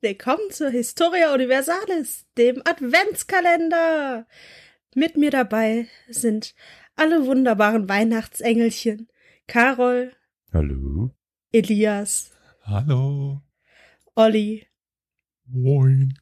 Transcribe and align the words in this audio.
Willkommen 0.00 0.50
zur 0.50 0.70
Historia 0.70 1.34
Universalis, 1.34 2.24
dem 2.38 2.62
Adventskalender. 2.64 4.26
Mit 4.94 5.18
mir 5.18 5.30
dabei 5.30 5.86
sind 6.08 6.54
alle 6.96 7.26
wunderbaren 7.26 7.90
Weihnachtsengelchen. 7.90 9.08
Carol. 9.46 10.12
Hallo. 10.52 11.10
Elias. 11.52 12.32
Hallo. 12.64 13.42
Olli. 14.14 14.66
Moin. 15.44 16.18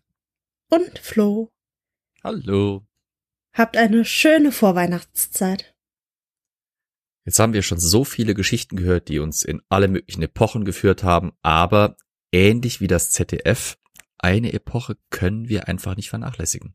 Und 0.68 0.98
Flo. 0.98 1.52
Hallo. 2.24 2.86
Habt 3.52 3.76
eine 3.76 4.04
schöne 4.04 4.50
Vorweihnachtszeit. 4.50 5.76
Jetzt 7.24 7.38
haben 7.38 7.52
wir 7.52 7.62
schon 7.62 7.78
so 7.78 8.04
viele 8.04 8.34
Geschichten 8.34 8.76
gehört, 8.76 9.08
die 9.08 9.18
uns 9.18 9.42
in 9.42 9.60
alle 9.68 9.88
möglichen 9.88 10.22
Epochen 10.22 10.64
geführt 10.64 11.04
haben, 11.04 11.32
aber 11.42 11.96
ähnlich 12.32 12.80
wie 12.80 12.86
das 12.86 13.10
ZDF, 13.10 13.76
eine 14.18 14.52
Epoche 14.52 14.96
können 15.10 15.48
wir 15.48 15.68
einfach 15.68 15.96
nicht 15.96 16.10
vernachlässigen. 16.10 16.74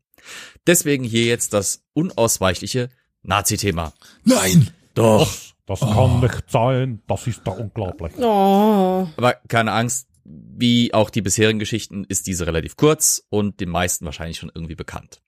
Deswegen 0.66 1.04
hier 1.04 1.26
jetzt 1.26 1.52
das 1.52 1.84
unausweichliche 1.92 2.88
Nazi-Thema. 3.22 3.92
Nein! 4.24 4.70
Doch. 4.94 5.30
Das 5.66 5.80
kann 5.80 6.20
nicht 6.20 6.44
sein. 6.48 7.02
Das 7.06 7.26
ist 7.26 7.42
doch 7.44 7.58
unglaublich. 7.58 8.14
Oh. 8.18 9.08
Aber 9.16 9.34
keine 9.48 9.72
Angst, 9.72 10.08
wie 10.24 10.94
auch 10.94 11.10
die 11.10 11.22
bisherigen 11.22 11.58
Geschichten 11.58 12.04
ist 12.04 12.26
diese 12.26 12.46
relativ 12.46 12.76
kurz 12.76 13.24
und 13.28 13.60
den 13.60 13.68
meisten 13.68 14.04
wahrscheinlich 14.04 14.38
schon 14.38 14.50
irgendwie 14.54 14.74
bekannt. 14.74 15.22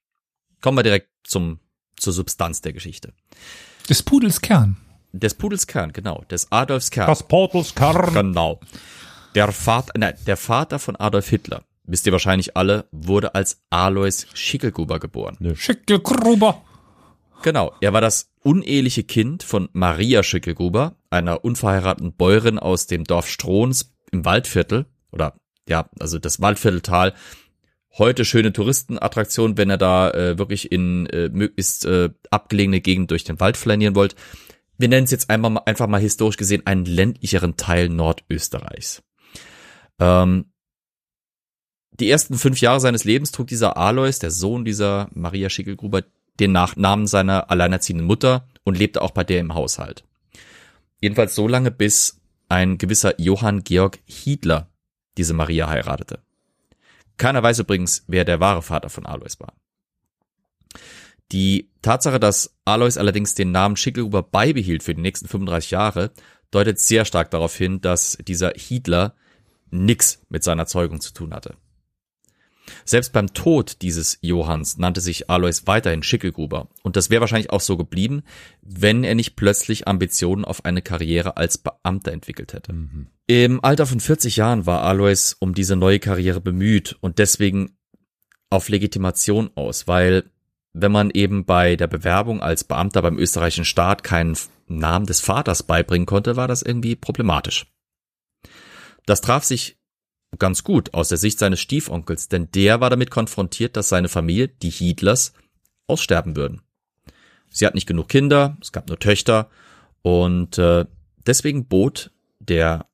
Kommen 0.61 0.77
wir 0.77 0.83
direkt 0.83 1.09
zum, 1.23 1.59
zur 1.97 2.13
Substanz 2.13 2.61
der 2.61 2.73
Geschichte. 2.73 3.13
Des 3.89 4.01
Pudels 4.01 4.41
Kern. 4.41 4.77
Des 5.11 5.33
Pudels 5.33 5.67
Kern, 5.67 5.93
genau. 5.93 6.23
Des 6.29 6.51
Adolfs 6.51 6.91
Kern. 6.91 7.07
Das 7.07 7.23
Portals 7.23 7.73
Kern. 7.73 8.13
Genau. 8.13 8.59
Der 9.35 9.51
Vater, 9.51 9.93
nein, 9.97 10.15
der 10.25 10.37
Vater 10.37 10.79
von 10.79 10.95
Adolf 10.95 11.29
Hitler, 11.29 11.63
wisst 11.83 12.05
ihr 12.05 12.11
wahrscheinlich 12.11 12.57
alle, 12.57 12.85
wurde 12.91 13.35
als 13.35 13.61
Alois 13.69 14.25
Schickelgruber 14.33 14.99
geboren. 14.99 15.37
Schickelgruber. 15.55 16.63
Genau, 17.41 17.73
er 17.79 17.93
war 17.93 18.01
das 18.01 18.31
uneheliche 18.43 19.03
Kind 19.03 19.43
von 19.43 19.69
Maria 19.73 20.23
Schickelgruber, 20.23 20.95
einer 21.09 21.43
unverheirateten 21.45 22.13
Bäuerin 22.13 22.59
aus 22.59 22.87
dem 22.87 23.03
Dorf 23.03 23.27
Strohns 23.27 23.93
im 24.11 24.25
Waldviertel, 24.25 24.87
oder 25.11 25.35
ja, 25.67 25.89
also 25.99 26.19
das 26.19 26.41
Waldvierteltal. 26.41 27.13
Heute 27.97 28.25
schöne 28.25 28.53
Touristenattraktion, 28.53 29.57
wenn 29.57 29.71
ihr 29.71 29.77
da 29.77 30.11
äh, 30.11 30.37
wirklich 30.37 30.71
in 30.71 31.05
äh, 31.07 31.29
möglichst 31.29 31.85
äh, 31.85 32.09
abgelegene 32.29 32.81
Gegend 32.81 33.11
durch 33.11 33.23
den 33.23 33.39
Wald 33.39 33.57
flanieren 33.57 33.95
wollt. 33.95 34.15
Wir 34.79 34.87
nennen 34.87 35.03
es 35.03 35.11
jetzt 35.11 35.29
einmal, 35.29 35.61
einfach 35.65 35.87
mal 35.87 35.99
historisch 35.99 36.37
gesehen 36.37 36.65
einen 36.65 36.85
ländlicheren 36.85 37.57
Teil 37.57 37.89
Nordösterreichs. 37.89 39.03
Ähm, 39.99 40.45
die 41.91 42.09
ersten 42.09 42.35
fünf 42.35 42.61
Jahre 42.61 42.79
seines 42.79 43.03
Lebens 43.03 43.31
trug 43.31 43.47
dieser 43.47 43.75
Alois, 43.75 44.19
der 44.21 44.31
Sohn 44.31 44.63
dieser 44.63 45.09
Maria 45.13 45.49
Schickelgruber, 45.49 46.03
den 46.39 46.53
Nachnamen 46.53 47.07
seiner 47.07 47.51
alleinerziehenden 47.51 48.07
Mutter 48.07 48.47
und 48.63 48.77
lebte 48.77 49.01
auch 49.01 49.11
bei 49.11 49.25
der 49.25 49.41
im 49.41 49.53
Haushalt. 49.53 50.05
Jedenfalls 51.01 51.35
so 51.35 51.49
lange, 51.49 51.71
bis 51.71 52.21
ein 52.47 52.77
gewisser 52.77 53.19
Johann 53.19 53.65
Georg 53.65 53.99
Hiedler 54.05 54.69
diese 55.17 55.33
Maria 55.33 55.67
heiratete. 55.67 56.19
Keiner 57.17 57.43
weiß 57.43 57.59
übrigens, 57.59 58.05
wer 58.07 58.23
der 58.23 58.39
wahre 58.39 58.61
Vater 58.61 58.89
von 58.89 59.05
Alois 59.05 59.39
war. 59.39 59.53
Die 61.31 61.69
Tatsache, 61.81 62.19
dass 62.19 62.55
Alois 62.65 62.97
allerdings 62.97 63.35
den 63.35 63.51
Namen 63.51 63.75
Schickelgruber 63.75 64.23
beibehielt 64.23 64.83
für 64.83 64.95
die 64.95 65.01
nächsten 65.01 65.27
35 65.27 65.71
Jahre, 65.71 66.11
deutet 66.51 66.79
sehr 66.79 67.05
stark 67.05 67.31
darauf 67.31 67.55
hin, 67.55 67.81
dass 67.81 68.17
dieser 68.27 68.53
Hiedler 68.55 69.15
nix 69.69 70.21
mit 70.29 70.43
seiner 70.43 70.65
Zeugung 70.65 70.99
zu 70.99 71.13
tun 71.13 71.33
hatte. 71.33 71.55
Selbst 72.85 73.13
beim 73.13 73.33
Tod 73.33 73.81
dieses 73.81 74.19
Johanns 74.21 74.77
nannte 74.77 75.01
sich 75.01 75.29
Alois 75.29 75.61
weiterhin 75.65 76.03
Schickelgruber 76.03 76.69
und 76.83 76.95
das 76.95 77.09
wäre 77.09 77.21
wahrscheinlich 77.21 77.49
auch 77.49 77.61
so 77.61 77.77
geblieben, 77.77 78.21
wenn 78.61 79.03
er 79.03 79.15
nicht 79.15 79.35
plötzlich 79.35 79.87
Ambitionen 79.87 80.45
auf 80.45 80.65
eine 80.65 80.81
Karriere 80.81 81.37
als 81.37 81.57
Beamter 81.57 82.11
entwickelt 82.11 82.53
hätte. 82.53 82.73
Mhm. 82.73 83.07
Im 83.27 83.63
Alter 83.63 83.85
von 83.85 83.99
40 83.99 84.35
Jahren 84.35 84.65
war 84.65 84.83
Alois 84.83 85.35
um 85.39 85.53
diese 85.53 85.75
neue 85.75 85.99
Karriere 85.99 86.41
bemüht 86.41 86.97
und 87.01 87.19
deswegen 87.19 87.77
auf 88.49 88.69
Legitimation 88.69 89.51
aus, 89.55 89.87
weil 89.87 90.25
wenn 90.81 90.91
man 90.91 91.09
eben 91.11 91.45
bei 91.45 91.75
der 91.75 91.87
Bewerbung 91.87 92.41
als 92.41 92.63
Beamter 92.63 93.01
beim 93.01 93.17
österreichischen 93.17 93.65
Staat 93.65 94.03
keinen 94.03 94.37
Namen 94.67 95.05
des 95.05 95.21
Vaters 95.21 95.63
beibringen 95.63 96.05
konnte, 96.05 96.35
war 96.35 96.47
das 96.47 96.61
irgendwie 96.61 96.95
problematisch. 96.95 97.65
Das 99.05 99.21
traf 99.21 99.43
sich 99.43 99.77
ganz 100.37 100.63
gut 100.63 100.93
aus 100.93 101.09
der 101.09 101.17
Sicht 101.17 101.39
seines 101.39 101.59
Stiefonkels, 101.59 102.27
denn 102.27 102.51
der 102.51 102.81
war 102.81 102.89
damit 102.89 103.09
konfrontiert, 103.09 103.75
dass 103.75 103.89
seine 103.89 104.09
Familie, 104.09 104.47
die 104.47 104.69
Hiedlers, 104.69 105.33
aussterben 105.87 106.35
würden. 106.35 106.61
Sie 107.49 107.65
hat 107.65 107.73
nicht 107.73 107.87
genug 107.87 108.09
Kinder, 108.09 108.57
es 108.61 108.71
gab 108.71 108.87
nur 108.87 108.99
Töchter 108.99 109.49
und 110.03 110.57
äh, 110.59 110.85
deswegen 111.25 111.65
bot 111.67 112.11
der 112.39 112.85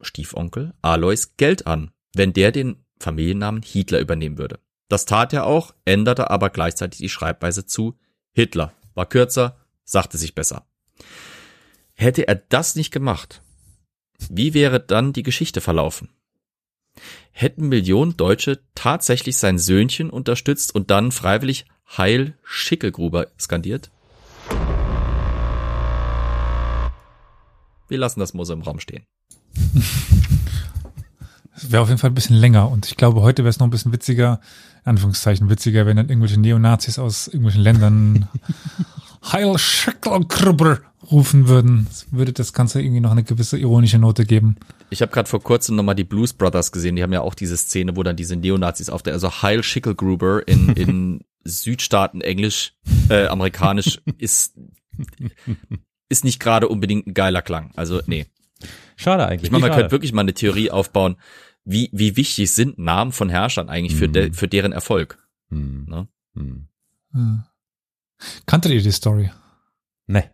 Stiefonkel 0.00 0.74
Alois 0.82 1.34
Geld 1.36 1.66
an, 1.66 1.92
wenn 2.14 2.32
der 2.32 2.50
den 2.50 2.84
Familiennamen 2.98 3.62
Hitler 3.62 4.00
übernehmen 4.00 4.38
würde. 4.38 4.58
Das 4.88 5.04
tat 5.04 5.32
er 5.32 5.46
auch, 5.46 5.74
änderte 5.84 6.30
aber 6.30 6.50
gleichzeitig 6.50 6.98
die 6.98 7.08
Schreibweise 7.08 7.66
zu 7.66 7.98
Hitler. 8.32 8.72
War 8.94 9.06
kürzer, 9.06 9.56
sagte 9.84 10.16
sich 10.16 10.34
besser. 10.34 10.66
Hätte 11.94 12.28
er 12.28 12.36
das 12.36 12.76
nicht 12.76 12.92
gemacht, 12.92 13.42
wie 14.30 14.54
wäre 14.54 14.80
dann 14.80 15.12
die 15.12 15.22
Geschichte 15.22 15.60
verlaufen? 15.60 16.10
Hätten 17.30 17.68
Millionen 17.68 18.16
Deutsche 18.16 18.60
tatsächlich 18.74 19.36
sein 19.36 19.58
Söhnchen 19.58 20.08
unterstützt 20.08 20.74
und 20.74 20.90
dann 20.90 21.12
freiwillig 21.12 21.66
Heil 21.96 22.34
Schickelgruber 22.42 23.26
skandiert? 23.38 23.90
Wir 27.88 27.98
lassen 27.98 28.20
das 28.20 28.34
Mose 28.34 28.52
im 28.52 28.62
Raum 28.62 28.80
stehen. 28.80 29.04
Das 31.56 31.72
wäre 31.72 31.82
auf 31.82 31.88
jeden 31.88 31.98
Fall 31.98 32.10
ein 32.10 32.14
bisschen 32.14 32.36
länger 32.36 32.70
und 32.70 32.86
ich 32.86 32.98
glaube, 32.98 33.22
heute 33.22 33.42
wäre 33.42 33.48
es 33.48 33.58
noch 33.58 33.66
ein 33.66 33.70
bisschen 33.70 33.90
witziger, 33.90 34.42
Anführungszeichen 34.86 35.50
witziger, 35.50 35.86
wenn 35.86 35.96
dann 35.96 36.08
irgendwelche 36.08 36.40
Neonazis 36.40 36.98
aus 36.98 37.26
irgendwelchen 37.26 37.62
Ländern 37.62 38.28
Heil 39.32 39.58
Schickelgruber 39.58 40.80
rufen 41.10 41.48
würden. 41.48 41.86
Das 41.88 42.06
würde 42.12 42.32
das 42.32 42.52
Ganze 42.52 42.80
irgendwie 42.80 43.00
noch 43.00 43.10
eine 43.10 43.22
gewisse 43.22 43.58
ironische 43.58 43.98
Note 43.98 44.24
geben. 44.24 44.56
Ich 44.90 45.02
habe 45.02 45.12
gerade 45.12 45.28
vor 45.28 45.42
kurzem 45.42 45.76
nochmal 45.76 45.94
die 45.94 46.04
Blues 46.04 46.32
Brothers 46.32 46.72
gesehen, 46.72 46.96
die 46.96 47.02
haben 47.02 47.12
ja 47.12 47.20
auch 47.20 47.34
diese 47.34 47.56
Szene, 47.56 47.96
wo 47.96 48.02
dann 48.02 48.16
diese 48.16 48.36
Neonazis 48.36 48.90
auf 48.90 49.02
der, 49.02 49.14
also 49.14 49.30
Heil 49.42 49.62
Schickelgruber 49.62 50.46
in, 50.46 50.70
in 50.70 51.20
Südstaaten 51.44 52.20
Englisch, 52.20 52.74
äh, 53.08 53.26
amerikanisch 53.26 54.00
ist, 54.18 54.56
ist 56.08 56.24
nicht 56.24 56.40
gerade 56.40 56.68
unbedingt 56.68 57.06
ein 57.06 57.14
geiler 57.14 57.42
Klang. 57.42 57.70
Also, 57.76 58.00
nee. 58.06 58.26
Schade 58.96 59.26
eigentlich. 59.26 59.48
Ich 59.48 59.50
meine, 59.50 59.68
man 59.68 59.76
könnte 59.76 59.92
wirklich 59.92 60.12
mal 60.12 60.22
eine 60.22 60.34
Theorie 60.34 60.70
aufbauen, 60.70 61.16
wie, 61.66 61.90
wie 61.92 62.16
wichtig 62.16 62.50
sind 62.52 62.78
Namen 62.78 63.12
von 63.12 63.28
Herrschern 63.28 63.68
eigentlich 63.68 63.98
für, 63.98 64.08
de, 64.08 64.32
für 64.32 64.48
deren 64.48 64.72
Erfolg. 64.72 65.18
Hm. 65.50 65.84
Ne? 65.88 66.08
Hm. 66.34 66.68
Ja. 67.12 67.52
Kanntet 68.46 68.72
ihr 68.72 68.82
die 68.82 68.92
Story? 68.92 69.30
Nee. 70.06 70.30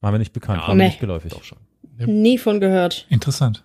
War 0.00 0.12
mir 0.12 0.18
nicht 0.18 0.32
bekannt. 0.32 0.60
Ja, 0.60 0.68
war 0.68 0.74
mir 0.74 0.84
nee. 0.84 0.88
nicht 0.90 1.00
geläufig. 1.00 1.32
Doch 1.32 1.42
schon. 1.42 1.58
Nie 1.96 2.38
von 2.38 2.60
gehört. 2.60 3.06
Interessant. 3.08 3.64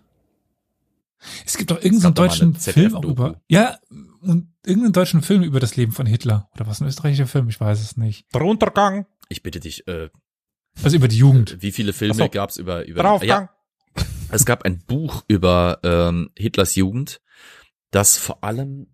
Es 1.46 1.58
gibt 1.58 1.72
doch 1.72 1.78
irgendeinen 1.84 2.14
mal 2.14 2.28
deutschen 2.28 2.56
Film 2.56 2.96
auch 2.96 3.04
über, 3.04 3.42
ja, 3.50 3.78
und 4.22 4.54
irgendeinen 4.66 4.94
deutschen 4.94 5.22
Film 5.22 5.44
über 5.44 5.60
das 5.60 5.76
Leben 5.76 5.92
von 5.92 6.06
Hitler. 6.06 6.50
Oder 6.56 6.68
was 6.68 6.80
ein 6.80 6.88
österreichischer 6.88 7.28
Film? 7.28 7.50
Ich 7.50 7.60
weiß 7.60 7.82
es 7.82 7.98
nicht. 7.98 8.34
Der 8.34 8.42
Untergang. 8.42 9.06
Ich 9.28 9.44
bitte 9.44 9.60
dich, 9.60 9.86
äh, 9.88 10.10
Also 10.82 10.96
über 10.96 11.10
die 11.10 11.18
Jugend. 11.18 11.58
wie 11.62 11.74
viele 11.74 11.92
Filme 11.92 12.14
so. 12.14 12.30
gab's 12.30 12.56
über, 12.56 12.86
über, 12.86 13.04
Draufgang. 13.04 13.28
ja, 13.28 13.50
es 14.32 14.46
gab 14.46 14.64
ein 14.66 14.80
Buch 14.80 15.24
über, 15.28 15.80
ähm, 15.84 16.30
Hitlers 16.38 16.76
Jugend, 16.76 17.22
das 17.92 18.18
vor 18.18 18.44
allem 18.44 18.88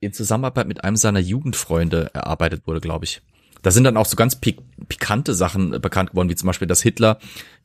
in 0.00 0.12
Zusammenarbeit 0.12 0.68
mit 0.68 0.84
einem 0.84 0.96
seiner 0.96 1.20
Jugendfreunde 1.20 2.10
erarbeitet 2.12 2.66
wurde, 2.66 2.80
glaube 2.80 3.04
ich. 3.04 3.22
Da 3.62 3.70
sind 3.70 3.84
dann 3.84 3.96
auch 3.96 4.06
so 4.06 4.16
ganz 4.16 4.36
pik 4.36 4.58
pikante 4.88 5.34
Sachen 5.34 5.72
äh, 5.72 5.78
bekannt 5.80 6.10
geworden, 6.10 6.28
wie 6.28 6.36
zum 6.36 6.46
Beispiel, 6.46 6.68
dass 6.68 6.82
Hitler, 6.82 7.18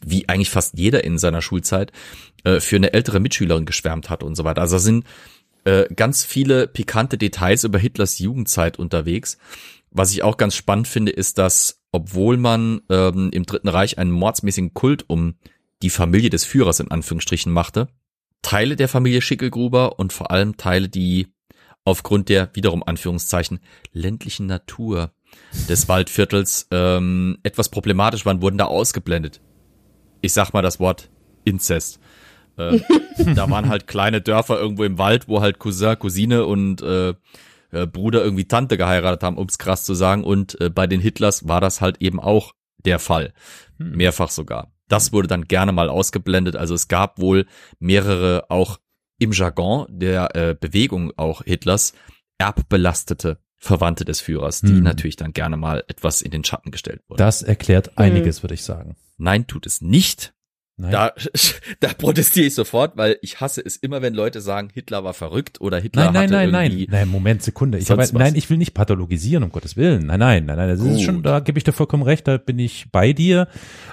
wie 0.03 0.27
eigentlich 0.29 0.49
fast 0.49 0.77
jeder 0.77 1.03
in 1.03 1.17
seiner 1.17 1.41
Schulzeit, 1.41 1.91
äh, 2.43 2.59
für 2.59 2.77
eine 2.77 2.93
ältere 2.93 3.19
Mitschülerin 3.19 3.65
geschwärmt 3.65 4.09
hat 4.09 4.23
und 4.23 4.35
so 4.35 4.43
weiter. 4.43 4.61
Also 4.61 4.77
da 4.77 4.79
sind 4.79 5.05
äh, 5.63 5.93
ganz 5.93 6.23
viele 6.23 6.67
pikante 6.67 7.17
Details 7.17 7.63
über 7.63 7.77
Hitlers 7.77 8.17
Jugendzeit 8.19 8.79
unterwegs. 8.79 9.37
Was 9.91 10.11
ich 10.11 10.23
auch 10.23 10.37
ganz 10.37 10.55
spannend 10.55 10.87
finde, 10.87 11.11
ist, 11.11 11.37
dass 11.37 11.81
obwohl 11.91 12.37
man 12.37 12.81
ähm, 12.89 13.29
im 13.31 13.45
Dritten 13.45 13.67
Reich 13.67 13.97
einen 13.97 14.11
mordsmäßigen 14.11 14.73
Kult 14.73 15.05
um 15.07 15.35
die 15.81 15.89
Familie 15.89 16.29
des 16.29 16.45
Führers 16.45 16.79
in 16.79 16.91
Anführungsstrichen 16.91 17.51
machte, 17.51 17.87
Teile 18.41 18.75
der 18.75 18.87
Familie 18.87 19.21
Schickelgruber 19.21 19.99
und 19.99 20.13
vor 20.13 20.31
allem 20.31 20.57
Teile, 20.57 20.89
die 20.89 21.27
aufgrund 21.83 22.29
der 22.29 22.49
wiederum 22.53 22.83
Anführungszeichen 22.83 23.59
ländlichen 23.91 24.45
Natur 24.45 25.11
des 25.69 25.87
Waldviertels 25.87 26.67
ähm, 26.71 27.37
etwas 27.43 27.69
problematisch 27.69 28.25
waren, 28.25 28.41
wurden 28.41 28.57
da 28.57 28.65
ausgeblendet. 28.65 29.41
Ich 30.21 30.33
sag 30.33 30.53
mal 30.53 30.61
das 30.61 30.79
Wort 30.79 31.09
Inzest. 31.43 31.99
Äh, 32.57 32.79
da 33.35 33.49
waren 33.49 33.69
halt 33.69 33.87
kleine 33.87 34.21
Dörfer 34.21 34.59
irgendwo 34.59 34.83
im 34.83 34.97
Wald, 34.97 35.27
wo 35.27 35.41
halt 35.41 35.59
Cousin, 35.59 35.97
Cousine 35.97 36.45
und 36.45 36.81
äh, 36.81 37.13
äh, 37.71 37.87
Bruder 37.87 38.23
irgendwie 38.23 38.45
Tante 38.45 38.77
geheiratet 38.77 39.23
haben, 39.23 39.37
um's 39.37 39.57
krass 39.57 39.83
zu 39.83 39.93
sagen. 39.93 40.23
Und 40.23 40.59
äh, 40.61 40.69
bei 40.69 40.87
den 40.87 41.01
Hitlers 41.01 41.47
war 41.47 41.61
das 41.61 41.81
halt 41.81 42.01
eben 42.01 42.19
auch 42.19 42.53
der 42.85 42.99
Fall. 42.99 43.33
Hm. 43.77 43.95
Mehrfach 43.95 44.29
sogar. 44.29 44.71
Das 44.91 45.13
wurde 45.13 45.27
dann 45.29 45.47
gerne 45.47 45.71
mal 45.71 45.89
ausgeblendet. 45.89 46.55
Also 46.57 46.73
es 46.73 46.89
gab 46.89 47.19
wohl 47.19 47.45
mehrere 47.79 48.45
auch 48.49 48.79
im 49.19 49.31
Jargon 49.31 49.85
der 49.89 50.35
äh, 50.35 50.55
Bewegung 50.59 51.13
auch 51.15 51.43
Hitlers 51.43 51.93
erbbelastete 52.37 53.37
Verwandte 53.57 54.03
des 54.03 54.19
Führers, 54.19 54.61
die 54.61 54.69
Hm. 54.69 54.81
natürlich 54.81 55.15
dann 55.15 55.33
gerne 55.33 55.55
mal 55.55 55.83
etwas 55.87 56.23
in 56.23 56.31
den 56.31 56.43
Schatten 56.43 56.71
gestellt 56.71 57.03
wurden. 57.07 57.19
Das 57.19 57.43
erklärt 57.43 57.97
einiges, 57.99 58.41
würde 58.41 58.55
ich 58.55 58.63
sagen. 58.63 58.95
Nein, 59.17 59.45
tut 59.45 59.67
es 59.67 59.81
nicht. 59.81 60.33
Nein. 60.81 60.91
Da, 60.91 61.13
da 61.79 61.89
protestiere 61.93 62.47
ich 62.47 62.55
sofort, 62.55 62.97
weil 62.97 63.17
ich 63.21 63.39
hasse 63.39 63.61
es 63.63 63.77
immer, 63.77 64.01
wenn 64.01 64.15
Leute 64.15 64.41
sagen, 64.41 64.69
Hitler 64.73 65.03
war 65.03 65.13
verrückt 65.13 65.61
oder 65.61 65.79
Hitler 65.79 66.05
Nein, 66.05 66.13
nein, 66.13 66.23
hatte 66.23 66.33
nein, 66.33 66.51
nein. 66.51 66.71
irgendwie 66.71 66.87
Nein, 66.89 67.07
Moment, 67.07 67.43
Sekunde. 67.43 67.77
Ich 67.77 67.91
habe, 67.91 68.01
was. 68.01 68.13
nein, 68.13 68.35
ich 68.35 68.49
will 68.49 68.57
nicht 68.57 68.73
pathologisieren, 68.73 69.43
um 69.43 69.51
Gottes 69.51 69.77
Willen. 69.77 70.07
Nein, 70.07 70.19
nein, 70.19 70.45
nein, 70.45 70.57
nein. 70.57 70.69
Das 70.69 70.79
ist 70.79 71.03
schon, 71.03 71.21
da 71.21 71.39
gebe 71.39 71.59
ich 71.59 71.63
dir 71.63 71.71
vollkommen 71.71 72.01
recht, 72.01 72.27
da 72.27 72.37
bin 72.37 72.57
ich 72.57 72.87
bei 72.91 73.13
dir. 73.13 73.47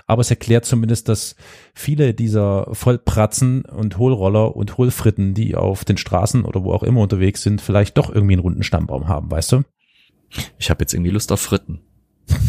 Aber 0.06 0.22
es 0.22 0.30
erklärt 0.30 0.64
zumindest, 0.64 1.10
dass 1.10 1.36
viele 1.74 2.14
dieser 2.14 2.68
Vollpratzen 2.72 3.66
und 3.66 3.98
Hohlroller 3.98 4.56
und 4.56 4.78
Hohlfritten, 4.78 5.34
die 5.34 5.56
auf 5.56 5.84
den 5.84 5.98
Straßen 5.98 6.44
oder 6.44 6.64
wo 6.64 6.72
auch 6.72 6.82
immer 6.82 7.02
unterwegs 7.02 7.42
sind, 7.42 7.60
vielleicht 7.60 7.98
doch 7.98 8.10
irgendwie 8.10 8.34
einen 8.34 8.42
runden 8.42 8.62
Stammbaum 8.62 9.08
haben, 9.08 9.30
weißt 9.30 9.52
du? 9.52 9.62
Ich 10.58 10.70
habe 10.70 10.82
jetzt 10.82 10.94
irgendwie 10.94 11.10
Lust 11.10 11.30
auf 11.32 11.40
Fritten. 11.40 11.80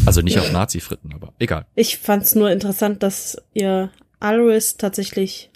Also 0.06 0.20
nicht 0.20 0.38
auf 0.38 0.52
Nazi-Fritten, 0.52 1.12
aber 1.14 1.32
egal. 1.38 1.66
Ich 1.74 1.98
fand's 1.98 2.34
nur 2.34 2.50
interessant, 2.50 3.02
dass 3.02 3.36
ihr 3.52 3.90
Alois 4.20 4.76
tatsächlich 4.78 5.50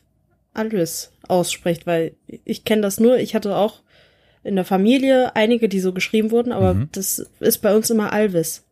Alois 0.52 1.10
ausspricht, 1.28 1.86
weil 1.86 2.14
ich 2.44 2.64
kenne 2.64 2.82
das 2.82 2.98
nur. 3.00 3.18
Ich 3.18 3.34
hatte 3.34 3.54
auch 3.56 3.80
in 4.42 4.56
der 4.56 4.64
Familie 4.64 5.34
einige, 5.36 5.68
die 5.68 5.80
so 5.80 5.92
geschrieben 5.92 6.30
wurden, 6.30 6.52
aber 6.52 6.74
Mhm. 6.74 6.88
das 6.92 7.24
ist 7.40 7.58
bei 7.62 7.74
uns 7.74 7.88
immer 7.90 8.12
Alvis 8.12 8.62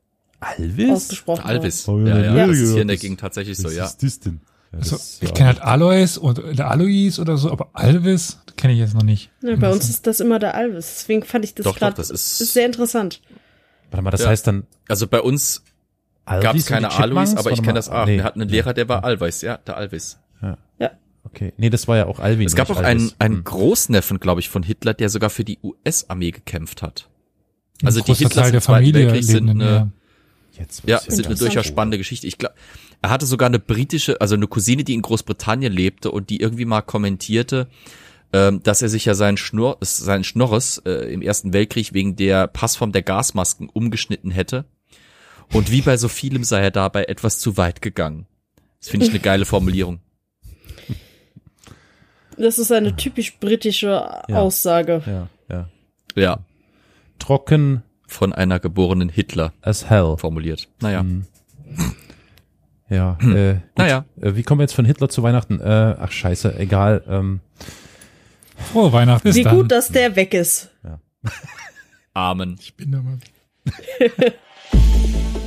Alvis? 0.40 0.90
ausgesprochen. 0.90 1.44
Alvis. 1.44 1.86
Oh, 1.88 1.98
ja, 2.00 2.18
ja, 2.18 2.36
ja, 2.36 2.46
das 2.46 2.56
ist 2.58 2.68
ja, 2.68 2.72
hier 2.74 2.82
in 2.82 2.88
der 2.88 2.96
Gegend 2.96 3.20
tatsächlich 3.20 3.56
so, 3.56 3.64
Was 3.68 3.74
ja. 3.76 3.84
ist 3.86 4.02
das 4.02 4.20
denn? 4.20 4.40
Ja, 4.72 4.78
Also, 4.78 4.96
ich 5.20 5.32
kenne 5.34 5.48
halt 5.48 5.62
Alois 5.62 6.18
und 6.18 6.38
der 6.58 6.70
Alois 6.70 7.18
oder 7.20 7.36
so, 7.36 7.50
aber 7.50 7.70
Alvis 7.74 8.38
kenne 8.56 8.72
ich 8.74 8.80
jetzt 8.80 8.94
noch 8.94 9.02
nicht. 9.04 9.30
Ja, 9.42 9.56
bei 9.56 9.70
uns 9.70 9.88
ist 9.88 10.06
das 10.06 10.20
immer 10.20 10.38
der 10.38 10.54
Alvis. 10.54 10.86
Deswegen 10.98 11.22
fand 11.24 11.44
ich 11.44 11.54
das 11.54 11.66
gerade 11.74 11.94
das 11.96 12.10
ist- 12.10 12.38
sehr 12.38 12.66
interessant. 12.66 13.20
Warte 13.90 14.02
mal, 14.02 14.10
das 14.10 14.22
Ja. 14.22 14.28
heißt 14.28 14.46
dann 14.46 14.66
Also 14.88 15.06
bei 15.06 15.20
uns 15.20 15.62
gab 16.24 16.56
es 16.56 16.66
keine 16.66 16.92
Alois, 16.92 17.34
aber 17.36 17.50
ich 17.52 17.62
kenne 17.62 17.74
das 17.74 17.88
auch. 17.88 18.06
Nee. 18.06 18.16
Wir 18.16 18.24
hatten 18.24 18.40
einen 18.40 18.50
Lehrer, 18.50 18.74
der 18.74 18.88
war 18.88 19.04
Alvis, 19.04 19.42
ja, 19.42 19.56
der 19.58 19.76
Alvis. 19.76 20.18
Okay. 21.24 21.52
Nee, 21.56 21.70
das 21.70 21.86
war 21.86 21.96
ja 21.96 22.06
auch 22.06 22.18
Alvin. 22.18 22.46
Es 22.46 22.56
gab 22.56 22.68
auch 22.68 22.76
einen, 22.78 23.00
Alvis. 23.00 23.16
einen 23.20 23.36
Hm. 23.36 23.44
Großneffen, 23.44 24.18
glaube 24.18 24.40
ich, 24.40 24.48
von 24.48 24.64
Hitler, 24.64 24.92
der 24.92 25.08
sogar 25.08 25.30
für 25.30 25.44
die 25.44 25.58
US-Armee 25.62 26.32
gekämpft 26.32 26.82
hat. 26.82 27.08
Ein 27.80 27.86
Also 27.86 28.00
die 28.00 28.10
im 28.10 28.18
der 28.18 28.30
Zweiten 28.30 28.60
Familie 28.60 29.06
Weltkrieg 29.06 29.24
sind 29.24 29.48
eine- 29.48 29.64
ja. 29.64 29.88
Jetzt 30.58 30.82
Ja, 30.84 30.98
sind 30.98 31.24
eine 31.26 31.36
durchaus 31.36 31.64
spannende 31.64 31.96
Geschichte. 31.96 32.26
Ich 32.26 32.38
glaube, 32.38 32.56
er 33.00 33.10
hatte 33.10 33.24
sogar 33.24 33.46
eine 33.46 33.60
britische, 33.60 34.20
also 34.20 34.34
eine 34.34 34.48
Cousine, 34.48 34.84
die 34.84 34.92
in 34.94 35.00
Großbritannien 35.00 35.72
lebte 35.72 36.10
und 36.10 36.28
die 36.28 36.40
irgendwie 36.40 36.64
mal 36.66 36.82
kommentierte, 36.82 37.68
ähm, 38.34 38.60
dass 38.62 38.82
er 38.82 38.88
sich 38.90 39.04
ja 39.06 39.14
seinen 39.14 39.36
Schnurr, 39.38 39.78
seinen 39.80 40.24
Schnorres 40.24 40.78
äh, 40.84 41.12
im 41.14 41.22
Ersten 41.22 41.52
Weltkrieg 41.54 41.94
wegen 41.94 42.16
der 42.16 42.48
Passform 42.48 42.92
der 42.92 43.02
Gasmasken 43.02 43.70
umgeschnitten 43.70 44.30
hätte. 44.32 44.64
Und 45.52 45.70
wie 45.70 45.82
bei 45.82 45.96
so 45.96 46.08
vielem 46.08 46.44
sei 46.44 46.60
er 46.62 46.70
dabei 46.70 47.04
etwas 47.04 47.38
zu 47.38 47.56
weit 47.56 47.82
gegangen. 47.82 48.26
Das 48.80 48.88
finde 48.88 49.06
ich 49.06 49.12
eine 49.12 49.20
geile 49.20 49.44
Formulierung. 49.44 50.00
Das 52.38 52.58
ist 52.58 52.72
eine 52.72 52.96
typisch 52.96 53.36
britische 53.38 54.26
Aussage. 54.28 55.02
Ja, 55.06 55.28
ja. 55.48 55.68
Ja, 56.14 56.38
Trocken 57.18 57.82
von 58.06 58.32
einer 58.32 58.58
geborenen 58.58 59.08
Hitler 59.08 59.52
as 59.62 59.88
hell. 59.88 60.16
formuliert. 60.18 60.68
Naja, 60.80 61.02
Mhm. 61.02 61.26
Ja, 62.88 63.16
äh, 63.22 63.54
gut. 63.54 63.62
naja. 63.76 64.04
Äh, 64.20 64.34
wie 64.34 64.42
kommen 64.42 64.58
wir 64.58 64.64
jetzt 64.64 64.74
von 64.74 64.84
Hitler 64.84 65.08
zu 65.08 65.22
Weihnachten? 65.22 65.60
Äh, 65.60 65.96
ach 65.98 66.12
scheiße, 66.12 66.58
egal. 66.58 67.02
Ähm, 67.08 67.40
Frohe 68.72 68.92
Weihnachten. 68.92 69.34
Wie 69.34 69.42
dann. 69.44 69.56
gut, 69.56 69.70
dass 69.72 69.88
der 69.88 70.14
weg 70.16 70.34
ist. 70.34 70.70
Amen. 72.12 72.56
Ich 72.60 72.74
bin 72.76 72.92
da 72.92 73.00
mal. 73.00 73.18